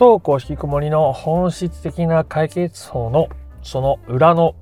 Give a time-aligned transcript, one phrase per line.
[0.00, 3.28] 登校引きこもりの本質的な解決法の
[3.62, 4.54] その裏の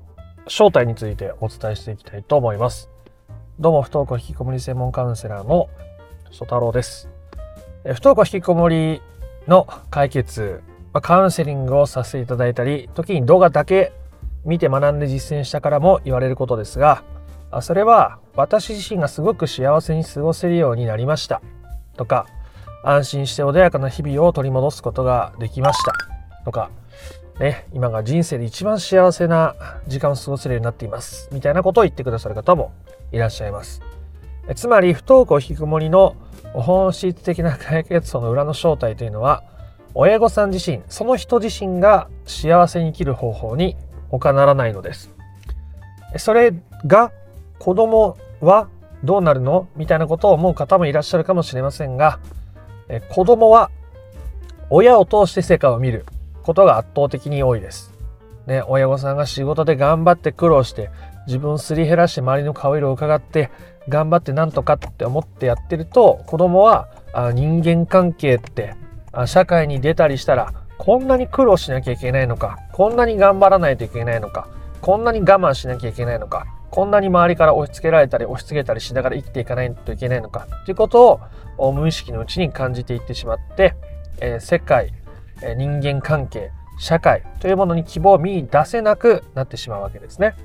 [0.49, 2.89] 正体についてお伝えしていきたいと思います。
[3.57, 5.69] どうも不登校引きこもり専門カウンセラーの
[6.31, 7.07] 曽太郎です。
[7.85, 9.01] 不登校引きこもり
[9.47, 10.61] の解決、
[11.01, 13.93] カウンセリングをさせていただいたり、時に動画だけ
[14.43, 17.05] 見て学んで実践したからも言われることですが、
[17.61, 21.41] それは私自身がすごく幸せに過ごせるようになりました
[21.95, 22.25] とか、
[22.83, 25.93] 安心して穏やかな日々を取り戻すことができました
[26.45, 26.69] とか、
[27.39, 29.55] ね、今が人生で一番幸せな
[29.87, 32.71] 時間を過ごせるようになっていますみたいなことを言ってくださる方も
[33.11, 33.81] いらっしゃいます。
[34.55, 36.15] つまり不登校引きこもりの
[36.53, 39.43] 本質的な解決法の裏の正体というのは
[39.93, 43.75] 親御さん自身その人自身が幸せに生きる方法に
[44.09, 45.11] 他ならないのです。
[46.17, 46.53] それ
[46.87, 47.11] が
[47.59, 48.69] 子供は
[49.03, 49.67] どうなるの？
[49.75, 52.19] みたいなことを思う方もいらっしゃるかもしれませんが
[52.89, 53.71] え子供は
[54.69, 56.05] 親を通して世界を見る
[56.43, 57.93] ことが圧倒的に多いです。
[58.47, 60.89] ね、親御さんが仕事で頑張って苦労して
[61.27, 63.51] 自分をすり減らして周りの顔色を伺って
[63.87, 68.73] 頑張ってなんとかって思ってやってると子供はあ人間関係って
[69.11, 74.47] あ社会に出たりしたらこんなに苦労しなきゃいけないのかこんなに頑張らないといけないのか
[74.81, 81.19] こんなに我慢しなきゃいけないのかこんなに周りから押し付けられたり押し付けたりしながら生きていかないといけないのかということ
[81.57, 83.75] を無意識のうちに感じていってしまって、
[84.21, 84.93] えー、世界、
[85.41, 90.35] えー、人間関係社会というものに希望を見出せなくなってしまうわけですね。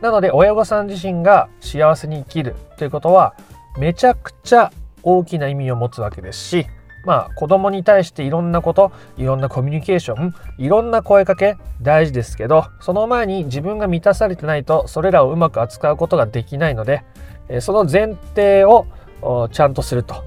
[0.00, 3.34] なので親御さん自身が幸せに生きるということは
[3.78, 4.70] めちゃくちゃ
[5.02, 6.66] 大きな意味を持つわけですし
[7.06, 17.04] まあ子供に対していろんなこといろんなコミュニケーションいろんな声かけ大事ですけどその前に自分が満たされてないとそれらをうまく扱うことができないので
[17.60, 18.86] その前提を
[19.52, 20.24] ちゃんとすると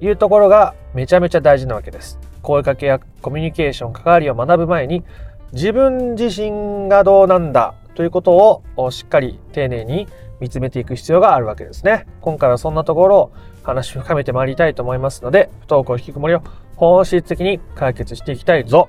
[0.00, 2.18] いうところがめちゃめちゃ大事なわけです。
[2.42, 5.04] 声かけやコミュニケーション関わりを学ぶ前に
[5.52, 10.08] 自分自身がどうなんだということをしっかり丁寧に
[10.40, 12.06] 見つめていく必要があるわけですね。
[12.22, 13.32] 今回はそんなところを
[13.62, 16.42] 話を深めてまいりたいと思いますので、不登校引きこもりを
[16.76, 18.88] 本質的に解決していきたいぞ。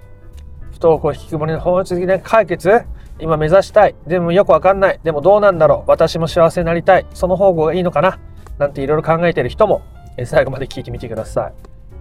[0.71, 2.83] 不登校引きこもりの本質的な解決
[3.19, 3.95] 今目指したい。
[4.07, 4.99] でもよくわかんない。
[5.03, 5.89] でもどうなんだろう。
[5.89, 7.05] 私も幸せになりたい。
[7.13, 8.19] その方向がいいのかな
[8.57, 9.81] なんていろいろ考えてる人も、
[10.17, 11.53] え最後まで聞いてみてください。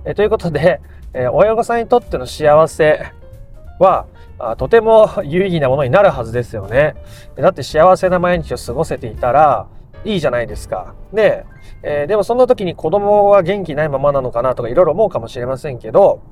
[0.05, 0.81] えということで、
[1.13, 3.13] え親御さんにとっての幸せ
[3.79, 4.07] は、
[4.39, 6.95] あとても有意義なものになるはずですよね。
[7.37, 9.67] だって幸せな毎日を過ごせていたら
[10.05, 10.94] いいじゃないですか。
[11.12, 11.44] で、
[11.83, 16.22] えー、でもそんな時に子供は元気ないままなのかなとかいろいろ思うかもしれませんけど、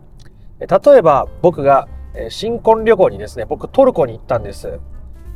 [0.61, 1.89] 例えば僕が
[2.31, 4.81] 新婚旅行にですね、僕トルコに行ったんです。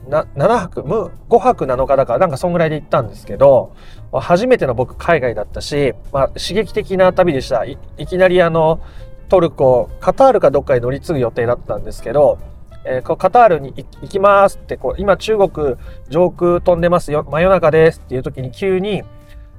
[0.09, 3.73] な7泊、5泊7日だからなんかそんぐらいで行ったんですけど、
[4.13, 7.79] 初めての僕海外だったし、まあ、刺激的な旅でしたい。
[7.99, 8.81] いきなりあの、
[9.29, 12.39] トルコ、カタールかどっかに乗り継ぐ予定だったんですけど、
[12.85, 15.77] えー、カタールに行きますってこう今中国
[16.09, 19.03] 上空飛んでますよ真夜中ですっていう時に急に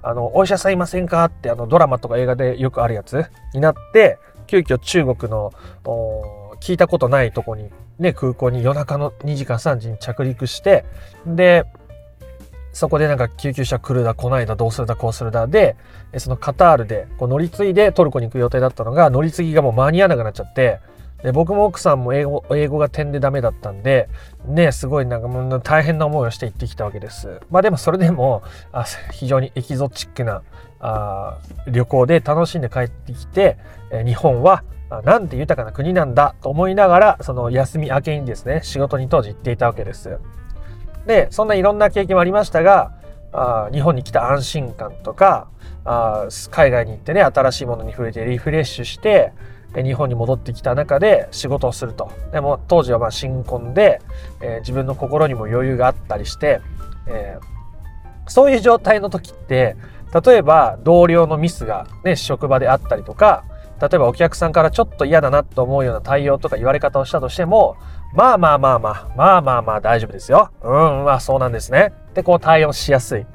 [0.01, 5.51] あのお医者さんいませんかってあのドラマとか映画でよくあるやつになって急遽中国の
[6.59, 7.69] 聞いたことないとこに
[7.99, 10.85] ね空港に夜中の2時か3時に着陸して
[11.25, 11.65] で
[12.73, 15.77] そこでなんか救急車来るだ来ないだどうするだこうするだで
[16.17, 20.79] そのカタールでこう乗り継いでトルコに行く予定だったのが乗り継ぎがもう間に合わなくなっちゃって
[21.23, 24.09] で僕も奥さんも英語英語が点でダメだったんで
[24.45, 27.39] ねすごいなんかもう大変な思いをして行ってきたわけです。
[27.49, 30.43] まあでもそれでもあ非常にエキゾチックな
[30.79, 33.57] あ旅行で楽しんで帰ってきて、
[33.89, 34.63] え日本は
[35.05, 40.19] なんて豊かな国なんだと思いながらその休み明けにですね仕事に当時行っていたわけです。
[41.07, 42.91] でそんないろんな経験もありましたが
[43.31, 45.47] あ日本に来た安心感とか
[45.85, 49.33] あ海外に行ってね新しいものに触れてリフレッシュして
[49.81, 52.11] 日本に戻ってきた中で仕事をすると。
[52.31, 54.01] でも当時はまあ新婚で、
[54.41, 56.61] えー、自分の心にも余裕があったりして、
[57.07, 59.75] えー、そういう状態の時って、
[60.25, 63.45] 例えば同僚のミスがね、職場であったりとか、
[63.81, 67.75] 例えばお客さんからちょっと嫌だなと思うような対応とか言われ方をしたとしても、
[68.13, 70.51] まあまあまあまあ、まあまあまあ大丈夫ですよ。
[70.61, 70.71] うん、
[71.05, 71.93] まあそうなんですね。
[72.13, 73.25] で、こう対応しやすい。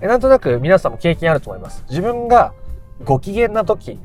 [0.00, 1.84] なんとなく皆さんも経験あると思います。
[1.88, 2.52] 自分が
[3.04, 3.98] ご機嫌な時、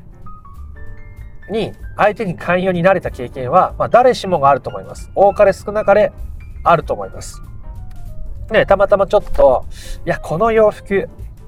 [1.50, 5.10] に相手に寛容になれた経験は、まあ、誰しもがあると思います。
[5.14, 6.12] 多かれ少なかれ
[6.62, 7.42] あると思います。
[8.50, 9.64] ね、たまたまちょっと、
[10.04, 11.06] いや、この洋服、い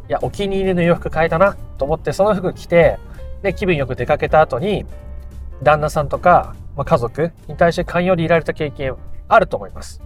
[0.09, 2.99] や、お気に入りの洋服変えたなと思って、その服着て、
[3.43, 4.87] で、気分よく出かけた後に、
[5.63, 8.97] 旦那さんとか、まあ、家族に対して寛容でいられた経験
[9.29, 10.01] あると思います。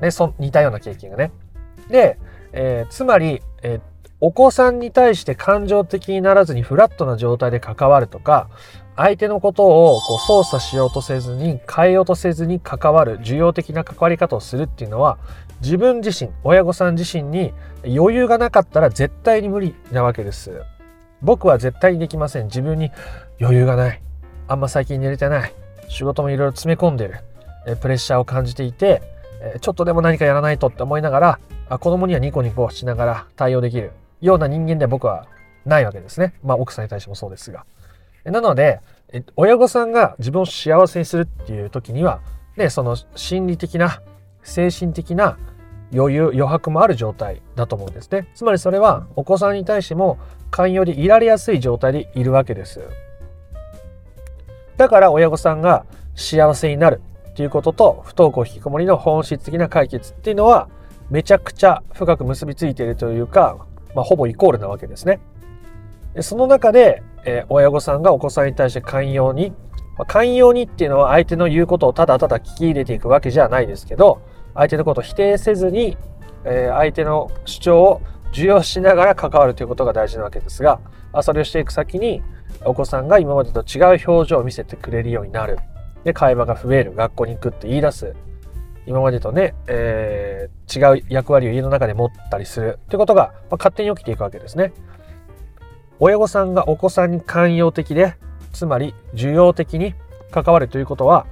[0.00, 1.32] ね、そ似たような経験がね。
[1.88, 2.18] で、
[2.52, 3.80] えー、つまり、えー、
[4.20, 8.48] お子さんに対して感情的にならずにフラットな状態で関わるとか、
[8.96, 15.18] 相手のことをこう操作しようとせずに、変えようとせずに関わる、受容的な関わり方をするっていうのは、
[15.60, 17.52] 自分自身、親御さん自身に
[17.84, 20.62] 余裕がなかったら絶対に無理なわけです。
[21.20, 22.46] 僕は絶対にできません。
[22.46, 22.90] 自分に
[23.38, 24.02] 余裕がない。
[24.48, 25.52] あんま最近寝れてない。
[25.88, 27.76] 仕事もいろいろ詰め込んでる。
[27.80, 29.02] プレッシャーを感じていて、
[29.60, 31.20] ちょっとでも何かやらないとって思いなが
[31.68, 35.26] ら、子供にはニコニコしながら対応できるような人間で僕は
[35.64, 36.34] ないわけですね。
[36.42, 37.64] まあ奥さんに対してもそうですが。
[38.24, 38.80] なので、
[39.36, 42.20] 親御さんが自分を幸せにするっていう時には、
[42.56, 44.02] ね、その心理的な、
[44.42, 45.38] 精神的な
[45.92, 48.28] 余裕、余白もある状態だと思うんですね。
[48.34, 50.18] つまりそれはお子さんに対しても
[50.50, 52.80] 寛容でいられやすい状態でいるわけです。
[54.76, 60.68] だから親御さんが幸せになるっていうことと不登校引きこもりの本質的な解決っていうのは
[61.10, 63.58] めちゃくちゃ深く結びついているというか、
[63.96, 65.20] まあ、ほぼイコールなわけですね。
[66.20, 69.50] その中で、えー、親御さんがお子さんに対して寛容に、
[69.98, 74.20] まあ、寛容にっていうのは相手の言うことをただただ聞き入れていくわけじゃないですけど、
[74.54, 75.96] 相手のことを否定せずに、
[76.44, 78.02] えー、相手の主張を
[78.32, 80.78] 受容しながら関わるということが大事なわけですが、
[81.22, 82.22] それをしていく先に、
[82.66, 85.58] お子さんが今までと違う表情を見せてくれるようになる。
[86.04, 86.94] で、会話が増える。
[86.94, 88.14] 学校に行くって言い出す。
[88.86, 94.72] 今までとね、えー、違う役割を家の中で持ったりするということが、まあ、勝手に起きていくわけですね。
[95.98, 98.14] 親御さんがお子さんに寛容的で、
[98.52, 99.94] つまり受容的に
[100.30, 101.26] 関わるということは、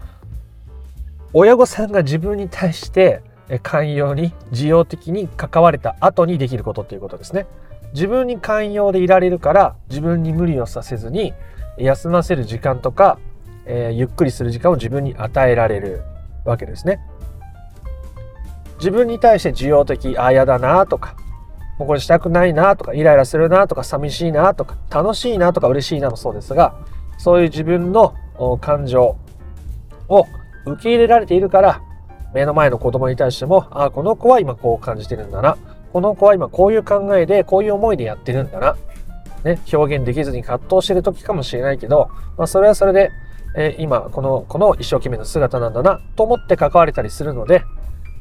[1.32, 3.22] 親御さんが自分に対して
[3.62, 7.46] 寛容に、受容的に関われた後にできることということですね。
[7.92, 11.32] 自分に寛容でいられるから自分に無理をさせずに
[11.78, 13.18] 休ませる時間とか、
[13.66, 16.02] えー、ゆっくりする時間を自分に与えられる
[16.44, 17.00] わけですね。
[18.84, 21.16] 自分に対して需要的、ああ、やだなとか、
[21.78, 26.74] もうこれしたくないなとか、イライラするなとか、寂しいなとか、楽しいなとか、嬉しいなもそうですが、
[27.16, 28.14] そういう自分の
[28.60, 29.16] 感情
[30.08, 30.26] を
[30.66, 31.80] 受け入れられているから、
[32.34, 35.56] 目の前の子供に対しても、ああ、この子は今こう感じてるんだな。
[35.94, 38.76] この子は今こういう考えで、こういう思いでやってるんだな。
[39.44, 43.12] ね、表現できずに葛藤してる時かもしれないけど、まあ、それはそれで、
[43.56, 47.62] えー、今、この、この一生懸命の姿なんだな、と思って関われたりするので、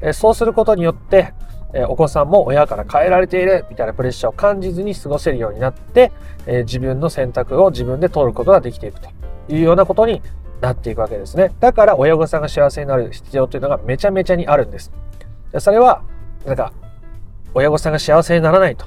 [0.04, 1.32] え、そうすることによって、
[1.72, 6.12] え、お子さんも親から変えられているみたいなプレッシャーを感じずに過ごせるようになって、
[6.46, 9.08] え自分の選択を自分で取ることができていくと
[9.48, 10.22] いうようなことに
[10.60, 11.52] なっていくわけですね。
[11.58, 14.92] だから親御さんが幸せになる必要というのがめちゃめちゃにあるんです。
[15.58, 16.02] それは、
[16.44, 16.72] なんか、
[17.54, 18.86] 親御さんが幸せにならないと、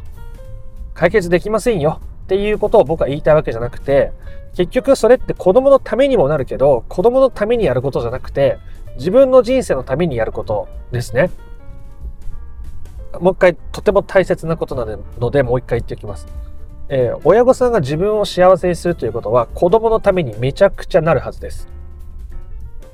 [0.93, 4.11] 解決できませんよっていうことを僕は言いたいわけじゃなくて、
[4.55, 8.57] 結局それって子供のためにもなるけど、子供のためにやることじゃなくて、
[8.97, 11.29] 自分の人生のためにやることですね。
[13.19, 14.85] もう一回、とても大切なことな
[15.19, 16.27] ので、もう一回言っておきます。
[16.89, 21.67] えー、親御さんが自分を幸せにするということは、子供のためにめちゃくちゃなるはずです。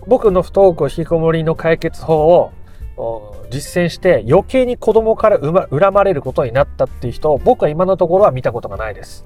[0.07, 2.51] 僕の不登校引きこもりの解決法を
[3.50, 9.25] 実践して余計に子供から恨まれることになったっていう人を僕は今のところは見たことがないです。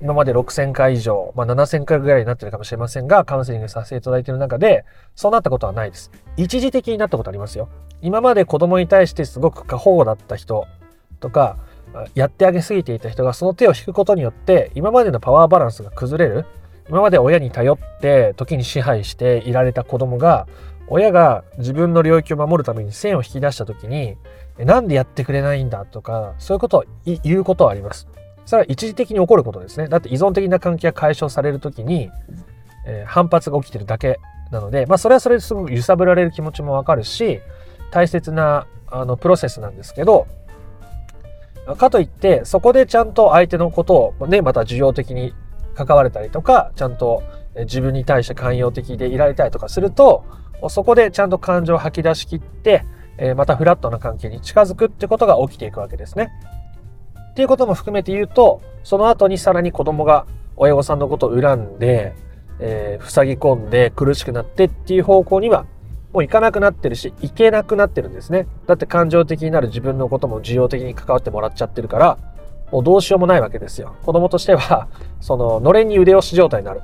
[0.00, 4.84] 今まで6000回以上、まあ、7000回ぐらいになってるかもしれませんが、カウンセリングさせていただいている中で、
[5.16, 6.12] そうなったことはないです。
[6.36, 7.68] 一時的になったことありますよ。
[8.00, 10.66] 今まで子供に対してすごく過保護だった人
[11.18, 11.56] とか、
[12.14, 16.46] やってあげすぎていた人がその手を引くことによって、今までのパワーバランスが崩れる。
[16.88, 20.46] 今まで親に頼って、時に支配していられた子供が、
[20.86, 24.16] 親が自分の領域を守るために線を引き出した時に、
[24.58, 28.08] なんでやってくれないんだとか、そういうことを言うことはあります。
[28.48, 29.88] それは一時的に起こることですね。
[29.88, 32.10] だって依存的な関係が解消される時に、
[32.86, 37.40] えー、反発が起きてるだけなので、まあそれはそれですごく揺さぶられる気持ちもわかるし、
[37.90, 40.26] 大切なあのプロセスなんですけど、
[41.76, 45.34] かといって、そこでちゃんと相手のことをね、また受容的に
[45.74, 47.22] 関われたりとか、ちゃんと
[47.54, 50.24] 自分に対して寛容的でいられたりとかすると、
[50.70, 52.82] そこでちゃんと感情を吐き出し切って、
[53.36, 56.30] またフラットな関係に近づくってことが起きていくわけですね。
[57.38, 60.26] っていうことも含めて言うと、その後にさらに子供が
[60.56, 62.16] 親御さんのことを恨んで、
[62.58, 65.64] えー、塞ぎ込んで苦しくなってっていう方向には
[66.12, 68.48] もう行かなくなってるし、行けなくなってるんですね。
[68.66, 72.18] だって感情的になる自分のことも需要的に関わってもらっちゃってるから、
[72.72, 73.94] もうどうしようもないわけですよ。
[74.02, 74.88] 子供としては、
[75.22, 76.80] その、のれんに腕押し状態になる。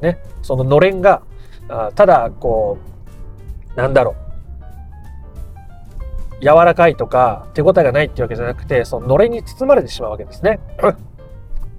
[0.00, 0.18] ね。
[0.42, 1.22] そののれんが、
[1.68, 2.78] あただ、こ
[3.76, 4.23] う、なんだろう。
[6.40, 10.60] 柔らかいとか手応えがないっていうわけじゃなくて、そののれんに包まれてしまうわけですね。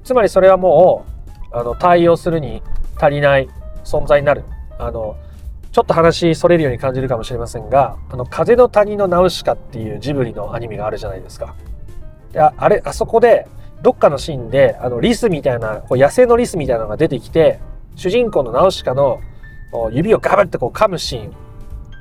[0.03, 1.05] つまりそれはも
[1.51, 2.61] う、あの、対応するに
[2.97, 3.49] 足りない
[3.83, 4.43] 存在になる。
[4.77, 5.15] あの、
[5.71, 11.55] ちょっと話それるように感じるかもしれませんが、あの、風の谷のナウシカっていうジブリのアニメがあるじゃないですか。
[12.31, 13.47] でああれ、あそこで、
[13.81, 17.59] どっかのシーンで、あの、リスみたいな、こう野生のリスみたいなのが出てきて、
[17.95, 19.19] 主人公のナウシカの
[19.91, 21.33] 指をガブってこう噛むシーン、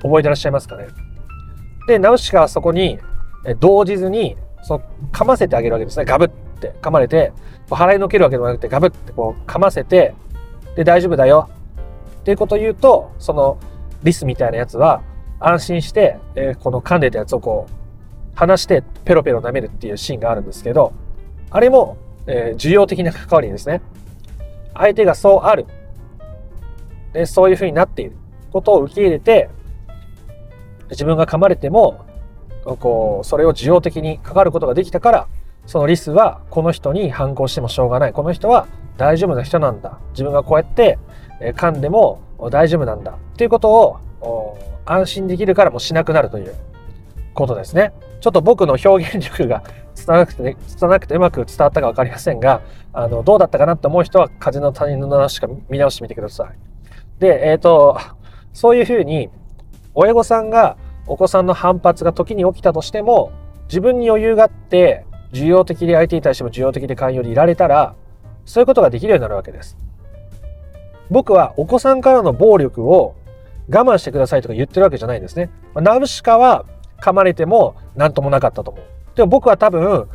[0.03, 0.87] 覚えてらっしゃいますかね？
[1.87, 2.99] で、ナウシカはそこに、
[3.61, 6.05] 動じずに、その噛ませてあげるわけですね。
[6.05, 7.33] ガブって噛まれて、
[7.69, 10.15] 払いのけるわけではなくて、ガブってこう噛ませて、
[10.77, 11.49] で、大丈夫だよ。
[12.21, 13.59] っていうことを言うと、その
[14.03, 15.03] リスみたいなやつは、
[15.41, 17.73] 安心して、え、この噛んでたやつをこう、
[18.35, 20.93] 離してペロペロ舐めるっていうシーンがあるんですけど、
[21.51, 23.83] あれも、えー、重要的な関わりですね。
[24.75, 25.67] 相手がそうある。
[27.13, 28.17] で、そういう風になっている
[28.53, 29.51] ことを受け入れて、
[30.91, 32.05] 自分が噛まれても、
[32.65, 35.29] こう、それを受容的にかかることができたから、
[35.67, 38.13] そのリスはこの人に反抗してもしょうがない。
[38.13, 39.99] この人は大丈夫な人なんだ。
[40.11, 40.99] 自分がこうやって
[41.41, 43.13] 噛んでも大丈夫なんだ。
[43.13, 46.55] っていうことを安心できるからもしなくなるという
[47.33, 47.93] ことですね。
[48.21, 49.63] ちょっと僕の表現力が
[49.97, 52.61] 伝わなくて、伝わなくてうまく伝わったか分かりませんが、
[52.93, 57.21] あの、どうだったかなと思う人は風の他人の話しか見直してみてください。
[57.21, 57.99] で、えっ、ー、と、
[58.53, 59.31] そういうふうに、
[59.95, 63.33] 親御さんがお子さんの反発が時に起きたとしても、
[63.69, 67.95] 自分に余裕があって、需要的で相手に対しても需要的で寛容でいられたら、
[68.45, 69.77] そういうことができるようになるわけです。
[71.11, 73.15] 僕はお子さんからの暴力を
[73.69, 75.51] 我慢してくださいとか言ってるわけじゃないんですね。
[75.75, 76.65] ナウシカは
[77.01, 78.85] 噛まれても何ともなかったと思う。
[79.17, 80.09] でも僕は多分、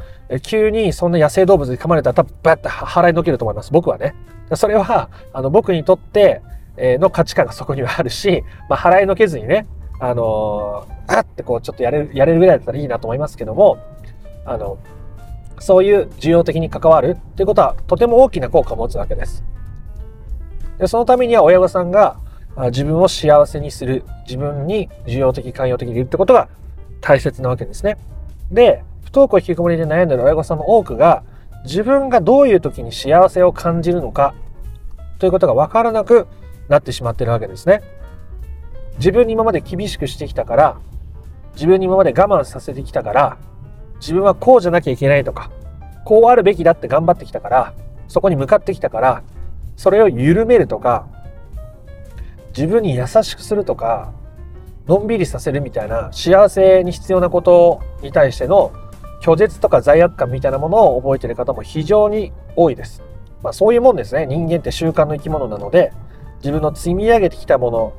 [0.44, 3.72] 急にそんな野生動物に噛まれたら多分バッて払いのけると思います。
[3.72, 4.14] 僕はね。
[4.56, 6.42] それは、あの、僕にとって、
[7.00, 9.68] の価値観がそこにはあるし、まあ、払いのけずにね、
[10.00, 13.78] あのー、あってこう、ちょっとやれる、やれるぐらいだったらいいなと思いますけども、
[14.46, 14.78] あの、
[15.60, 19.44] そういう需要的に関わるっていうことは、とても大きな効果を持つわけです。
[20.78, 22.18] で、そのためには親御さんが、
[22.68, 26.50] 自分を幸せにする、自分に需要的、寛容的にいるってことが
[27.02, 27.98] 大切なわけですね。
[28.52, 31.24] で、不登校引きこもりで悩んでる親御さんの多くが、
[31.66, 34.34] 自分がどういう時に幸せを感じるのか、
[35.20, 36.28] ということが分からなく
[36.70, 37.82] なってしまってるわけですね。
[38.98, 40.78] 自分に今まで厳しくしてきたから、
[41.54, 43.38] 自分に今まで我慢させてきたから、
[44.00, 45.52] 自分はこうじゃなきゃいけないとか、
[46.06, 47.74] こうあるべきだって頑張ってきたから、
[48.08, 49.24] そこに向かってきたから、
[49.76, 51.08] それを緩めるとか、
[52.56, 54.12] 自分に優しくするとか、
[54.88, 58.72] のんびりさせるみたいな幸せに必要なことに対しての
[59.22, 63.04] 拒絶とか罪悪感みたいなものを覚えてる方も非常に多いです。
[63.44, 64.26] まあそういうもんですね。
[64.26, 65.94] 人間って習慣の生き物なので、
[66.40, 67.94] 自分の積み上げてきたもの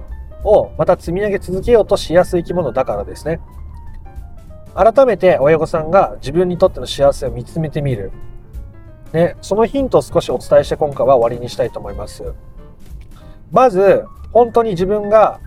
[0.44, 3.40] をまた積み上げ続けようとしやすい生き物だからですね。
[4.74, 8.12] 改めて親御さんが自分にとっての幸せを見つめてみる。
[9.12, 12.32] ね、そのヒントを少しお伝えして今回は終わりにしたいと思います。
[13.50, 15.40] まず、本当に自分が、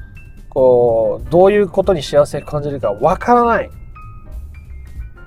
[0.49, 3.69] こう、どういうことに幸せを感じるかわからない。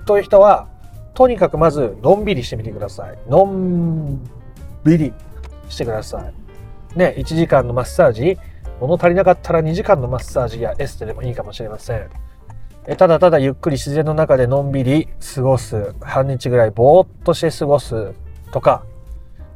[0.05, 0.67] という人は、
[1.15, 3.17] とにかくまず、のんびりしてみてください。
[3.27, 4.21] のん
[4.83, 5.13] びり
[5.67, 6.46] してください。
[6.95, 8.37] ね、1時間のマッサージ、
[8.79, 12.09] 物足りなかったら2時間のマッサージやエステでもいいかもしれません。
[12.89, 15.93] えただただゆっくり自然の中でのんびり過ごす。
[15.99, 18.13] 半日ぐらいぼーっとして過ごす。
[18.51, 18.85] とか、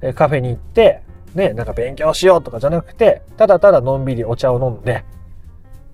[0.02, 1.02] えカフェに行って、
[1.34, 5.06] ね、なんか勉強しようとかじゃなくて、ただただのんびりお茶を飲んで、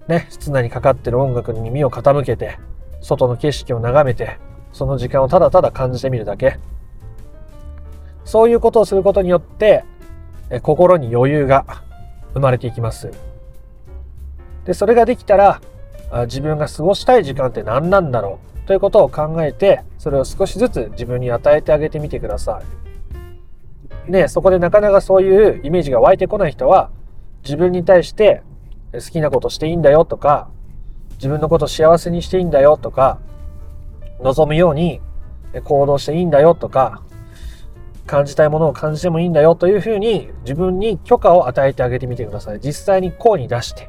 [0.07, 2.57] ね、室内にかかってる音楽に耳を傾けて、
[3.01, 4.39] 外の景色を眺めて、
[4.73, 6.57] その時間をただただ感じてみるだけ。
[8.25, 9.85] そういうことをすることによって、
[10.61, 11.65] 心に余裕が
[12.33, 13.11] 生まれていきます。
[14.65, 15.61] で、それができたら、
[16.25, 18.67] 自分が過ごしたい時間って何なんだろう？
[18.67, 22.61] ということを考えて、それを少しずつ自分に与えてあげてみてくださ
[24.07, 24.11] い。
[24.11, 26.91] ね、そこでなかなかそういうイメージが湧いてこない人は、
[27.43, 28.41] 自分に対して
[28.93, 30.49] 好きなことしていいんだよとか、
[31.15, 33.19] 自分のこと幸せにしていいんだよとか、
[34.21, 35.01] 望むように
[35.63, 37.01] 行動していいんだよとか、
[38.07, 42.59] 感じたいものを感じてもいいんだよというふうに自分に許可を与えてあげてみてください。
[42.59, 43.87] 実際に声に出して、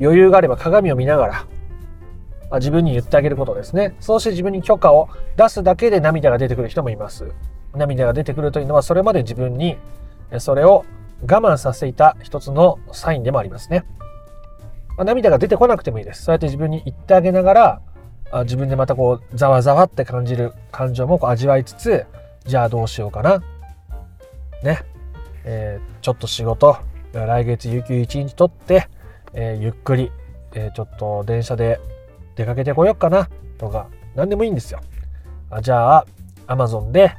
[0.00, 1.46] 余裕があれば鏡を見ながら、
[2.50, 3.96] あ、自分に言ってあげることですね。
[4.00, 7.32] そうして自分に許可を出すだけで涙が出てくる人もいます。
[7.74, 9.76] 涙が出てくるというのはそれまで自分に
[10.38, 10.84] それを
[11.22, 13.84] 我慢させていた一つのサインでもありますね。
[14.96, 16.24] まあ、涙が出てこなくてもいいです。
[16.24, 17.80] そうやって自分に言ってあげながら、
[18.30, 22.04] あ自分でまたこう、ざわざわって感じる感情もこう味わいつつ、
[22.48, 23.42] じゃあどうしようかな。
[24.62, 24.80] ね。
[25.44, 26.78] えー、ちょっと仕事、
[27.12, 28.88] 来月有給1日取って、
[29.34, 30.10] えー、ゆっくり、
[30.54, 31.78] えー、ちょっと電車で
[32.36, 33.28] 出かけてこようかな
[33.58, 34.80] とか、何でもいいんですよ。
[35.50, 36.06] あじゃあ、
[36.46, 37.14] アマゾンで、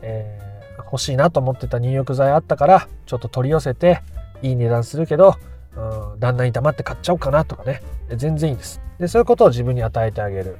[0.00, 4.02] えー、欲しいなと思ってた入浴剤あったから、ちょっと取り寄せて、
[4.42, 5.36] いい値段するけど、
[5.76, 7.82] うん、旦那に黙って買っちゃおうかなとかね。
[8.16, 8.80] 全然いいです。
[8.98, 10.58] で、そういうことを自分に与えてあげる。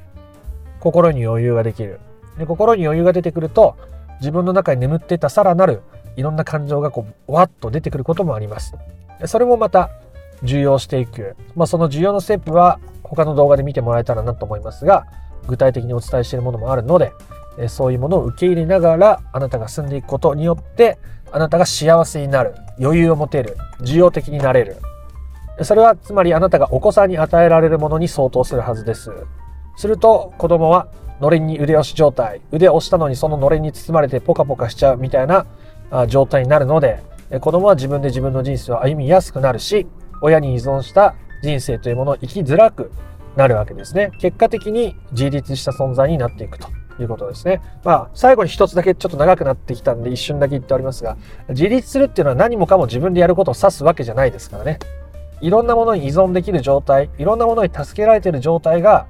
[0.79, 1.99] 心に余裕ができる。
[2.39, 3.77] で心に余裕が出てくると
[4.23, 5.83] 自分の中に眠っていたさらなる
[6.17, 8.75] いろんな感情がこうわっと出てくることもあります。
[9.27, 9.91] それもまた
[10.45, 15.07] 重要していく、まあ、その重要なステップは他の動画で見てもらえたらなと思いますが
[15.47, 17.13] 具体的にお伝えしているものもあるので
[17.69, 20.99] そういうものを受け入れながらあなたが進んでいくことによって
[21.31, 24.77] あなたが幸せになる余裕を持てる需要的になれる。
[25.63, 29.11] それはつまりあなたがお子さんに与えられるものに相当するはずです。
[29.77, 30.89] すると子供は
[31.21, 35.47] のれんに腕押し状態腕を押したのにそののれんに包まれてポカポカしちゃうみたいな
[36.09, 37.03] 状態になるので
[37.41, 39.87] 子供は自分で自分の人生を歩みやすくなるし
[40.21, 42.91] 親に依存した人生というものを生きづらく
[43.37, 46.69] なるわけですね結果的に自立した存在になっていくと
[47.01, 47.61] いうことですね。
[47.85, 51.17] まあ、最後に一つだけちょっと長くなってきたんで一瞬だけ言っておりますが、
[51.49, 54.79] 自立するっていうのは何もかも自分でやることを指すわけじゃないですからね。
[55.41, 59.07] いろんなものに依存できる状態、いろんなものに助けられている状態が、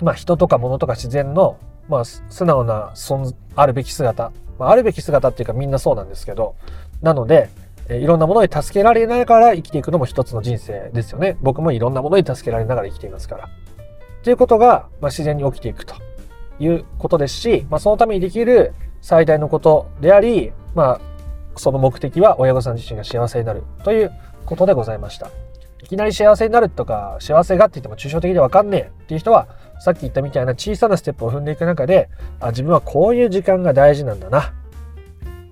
[0.00, 1.58] まあ、人とか物とか自然の、
[1.88, 6.56] まあ、素直な存あるべき姿、まあ、あるべき姿っていうかみんなそうなんですけど、
[7.02, 7.48] なので、
[7.90, 11.36] いろんなものに助けられながら生きていくのも一つの人生ですよね。
[11.42, 13.48] 僕もいろんなものに助けられながら生きていますから。
[14.22, 15.94] ということが、まあ、自然に起きていくと。
[16.60, 21.00] いうことですし、まあ、そのためにできる最大のことであり、まあ、
[21.56, 24.12] その目的は親御さん自身が幸せになるという
[24.46, 25.30] ことでございました。
[25.82, 29.48] いきなり幸せになるとか、幸せがって言っても抽象的でわかんねえっていう人は、
[29.84, 32.08] さっき言ったみたいな小さなステップを踏んでいく中で、
[32.40, 34.54] あ自分はこういう時間が大事なんだな。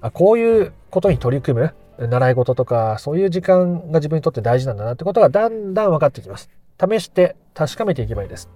[0.00, 1.74] あこういうことに取り組む。
[1.98, 6.48] 習い事とか、そういう時間が自分にとって大事なんだなってことがだんだん分かってきます。
[6.80, 8.48] 試して確かめていけばいいです。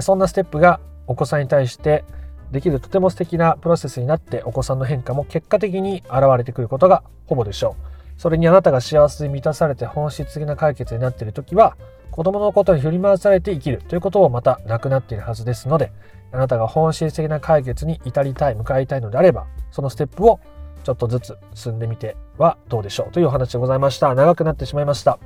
[0.00, 2.02] そんなステップがお子さんに対して
[2.50, 8.20] できるとても素敵なプロセスになってお子さんの変化も結果的に現れてくることがほぼでしょう。
[8.20, 11.76] それにあなたが幸せに満たされて本質的な解決になっている時は
[12.10, 15.92] 子供のことに振り回されて生きるということをまたなくなっているはずですので
[16.32, 20.40] あなたが本質的な解決に至りたい向かいたいのであればそのステップを
[20.84, 24.14] ちょっとずつ進んでみてはどうでしょうというお話でございました。
[24.14, 25.18] 長くなってしまいました。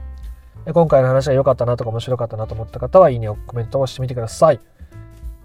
[0.72, 4.60] 今回の話が良かったなとか面白かったなと思った方はいいねをコメントをしてみてください。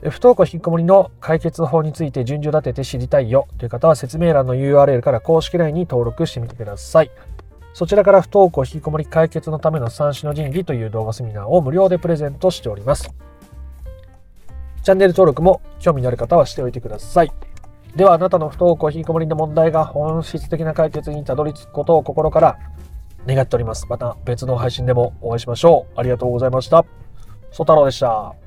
[0.03, 7.11] 不登校引きこもりの解決法について順序立てて知りたいよという方は説明欄の URL から公式 LINE に登録してみてください。
[7.77, 13.13] そちらから不登校引きこもり解決のための三種の神器という動画セミナーを無料でプレゼントしております。
[14.81, 17.31] チャンネル登録も興味のある方はしておいてください。
[17.95, 22.57] ではあなたの不登校引きこもりの問題が本質的な解決にたどり着くことを心から
[23.27, 23.85] 願っております。
[23.87, 25.99] また別の配信でもお会いしましょう。
[25.99, 26.83] ありがとうございました。
[27.51, 28.46] ソ太郎でした。